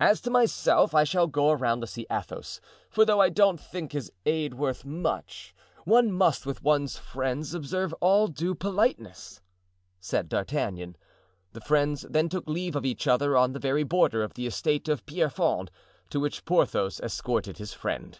"As 0.00 0.20
to 0.22 0.32
myself, 0.32 0.96
I 0.96 1.04
shall 1.04 1.28
go 1.28 1.50
around 1.50 1.80
to 1.80 1.86
see 1.86 2.04
Athos; 2.10 2.60
for 2.90 3.04
though 3.04 3.20
I 3.20 3.28
don't 3.28 3.60
think 3.60 3.92
his 3.92 4.10
aid 4.26 4.54
worth 4.54 4.84
much, 4.84 5.54
one 5.84 6.10
must 6.10 6.44
with 6.44 6.64
one's 6.64 6.98
friends 6.98 7.54
observe 7.54 7.92
all 8.00 8.26
due 8.26 8.56
politeness," 8.56 9.40
said 10.00 10.28
D'Artagnan. 10.28 10.96
The 11.52 11.60
friends 11.60 12.04
then 12.10 12.28
took 12.28 12.48
leave 12.48 12.74
of 12.74 12.84
each 12.84 13.06
other 13.06 13.36
on 13.36 13.52
the 13.52 13.60
very 13.60 13.84
border 13.84 14.24
of 14.24 14.34
the 14.34 14.48
estate 14.48 14.88
of 14.88 15.06
Pierrefonds, 15.06 15.70
to 16.08 16.18
which 16.18 16.44
Porthos 16.44 16.98
escorted 16.98 17.58
his 17.58 17.72
friend. 17.72 18.18